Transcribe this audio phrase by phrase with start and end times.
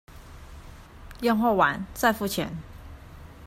[1.21, 2.57] 驗貨完再付錢